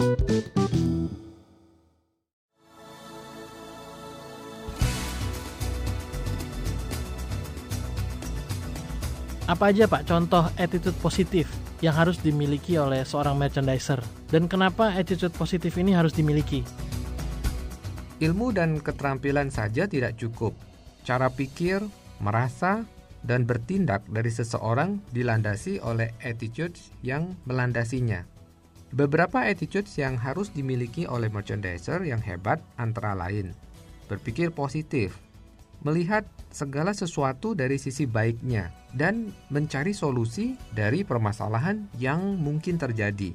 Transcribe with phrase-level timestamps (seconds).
[0.00, 0.08] Apa
[9.76, 11.52] aja Pak contoh attitude positif
[11.84, 14.00] yang harus dimiliki oleh seorang merchandiser
[14.32, 16.64] dan kenapa attitude positif ini harus dimiliki?
[18.24, 20.56] Ilmu dan keterampilan saja tidak cukup.
[21.04, 21.84] Cara pikir,
[22.24, 22.88] merasa,
[23.20, 28.39] dan bertindak dari seseorang dilandasi oleh attitude yang melandasinya.
[28.90, 33.54] Beberapa attitude yang harus dimiliki oleh merchandiser yang hebat antara lain
[34.10, 35.14] berpikir positif,
[35.86, 43.30] melihat segala sesuatu dari sisi baiknya dan mencari solusi dari permasalahan yang mungkin terjadi.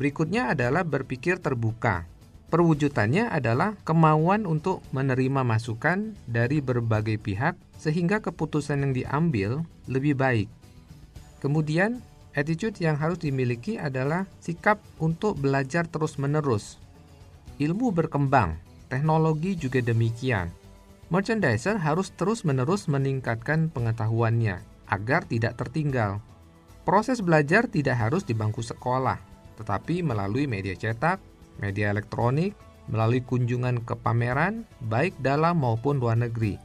[0.00, 2.08] Berikutnya adalah berpikir terbuka.
[2.48, 9.50] Perwujudannya adalah kemauan untuk menerima masukan dari berbagai pihak sehingga keputusan yang diambil
[9.88, 10.48] lebih baik.
[11.40, 16.80] Kemudian, attitude yang harus dimiliki adalah sikap untuk belajar terus-menerus.
[17.60, 18.56] Ilmu berkembang,
[18.88, 20.62] teknologi juga demikian
[21.12, 26.24] Merchandiser harus terus-menerus meningkatkan pengetahuannya agar tidak tertinggal.
[26.88, 29.20] Proses belajar tidak harus di bangku sekolah,
[29.60, 31.20] tetapi melalui media cetak,
[31.60, 32.56] media elektronik,
[32.88, 36.56] melalui kunjungan ke pameran, baik dalam maupun luar negeri.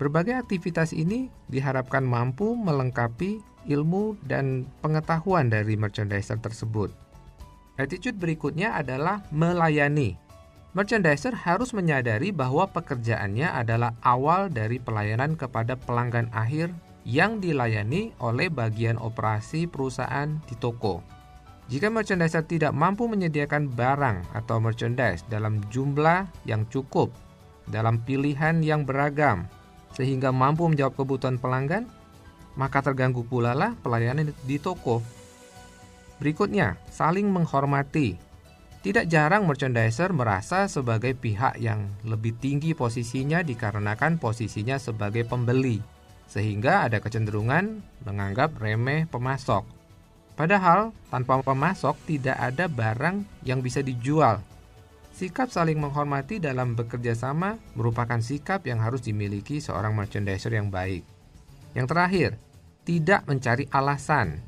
[0.00, 6.88] Berbagai aktivitas ini diharapkan mampu melengkapi ilmu dan pengetahuan dari merchandiser tersebut.
[7.78, 10.18] Attitude berikutnya adalah melayani.
[10.74, 16.74] Merchandiser harus menyadari bahwa pekerjaannya adalah awal dari pelayanan kepada pelanggan akhir
[17.08, 21.00] yang dilayani oleh bagian operasi perusahaan di toko.
[21.68, 27.12] Jika merchandiser tidak mampu menyediakan barang atau merchandise dalam jumlah yang cukup,
[27.68, 29.44] dalam pilihan yang beragam,
[29.92, 31.84] sehingga mampu menjawab kebutuhan pelanggan,
[32.58, 34.98] maka terganggu pula lah pelayanan di toko.
[36.18, 38.18] Berikutnya, saling menghormati
[38.78, 45.82] tidak jarang merchandiser merasa sebagai pihak yang lebih tinggi posisinya dikarenakan posisinya sebagai pembeli,
[46.30, 49.66] sehingga ada kecenderungan menganggap remeh pemasok.
[50.38, 54.38] Padahal, tanpa pemasok tidak ada barang yang bisa dijual.
[55.10, 61.02] Sikap saling menghormati dalam bekerja sama merupakan sikap yang harus dimiliki seorang merchandiser yang baik.
[61.74, 62.30] Yang terakhir,
[62.88, 64.40] tidak mencari alasan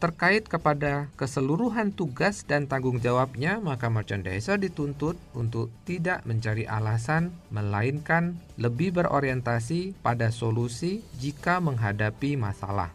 [0.00, 8.40] terkait kepada keseluruhan tugas dan tanggung jawabnya, maka merchandiser dituntut untuk tidak mencari alasan, melainkan
[8.56, 12.88] lebih berorientasi pada solusi jika menghadapi masalah.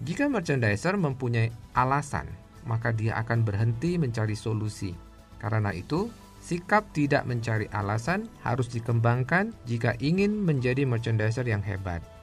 [0.00, 2.32] Jika merchandiser mempunyai alasan,
[2.64, 4.96] maka dia akan berhenti mencari solusi.
[5.36, 6.08] Karena itu,
[6.40, 12.15] sikap tidak mencari alasan harus dikembangkan jika ingin menjadi merchandiser yang hebat.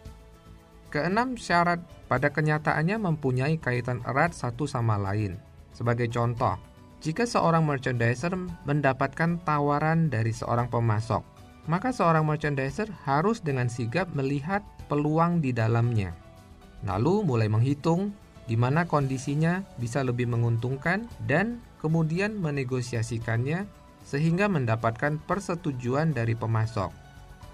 [0.94, 5.42] Keenam, syarat pada kenyataannya mempunyai kaitan erat satu sama lain.
[5.74, 6.54] Sebagai contoh,
[7.02, 8.38] jika seorang merchandiser
[8.70, 11.26] mendapatkan tawaran dari seorang pemasok,
[11.66, 16.14] maka seorang merchandiser harus dengan sigap melihat peluang di dalamnya.
[16.86, 18.14] Lalu mulai menghitung
[18.46, 23.66] di mana kondisinya bisa lebih menguntungkan dan kemudian menegosiasikannya
[24.06, 27.03] sehingga mendapatkan persetujuan dari pemasok.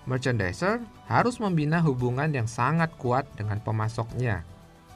[0.09, 4.41] Merchandiser harus membina hubungan yang sangat kuat dengan pemasoknya,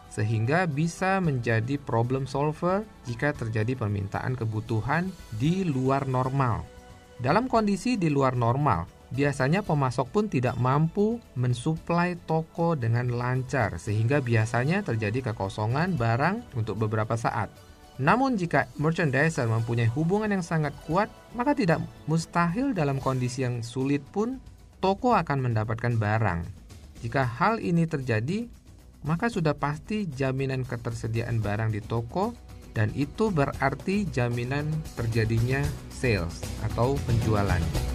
[0.09, 6.66] sehingga bisa menjadi problem solver jika terjadi permintaan kebutuhan di luar normal.
[7.22, 14.18] Dalam kondisi di luar normal, biasanya pemasok pun tidak mampu mensuplai toko dengan lancar, sehingga
[14.18, 17.53] biasanya terjadi kekosongan barang untuk beberapa saat.
[18.02, 24.02] Namun jika merchandiser mempunyai hubungan yang sangat kuat, maka tidak mustahil dalam kondisi yang sulit
[24.09, 24.41] pun
[24.83, 26.44] toko akan mendapatkan barang.
[26.99, 28.51] Jika hal ini terjadi,
[29.07, 32.35] maka sudah pasti jaminan ketersediaan barang di toko
[32.75, 34.67] dan itu berarti jaminan
[34.99, 37.92] terjadinya sales atau penjualan.